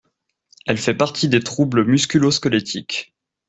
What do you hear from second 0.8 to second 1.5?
partie des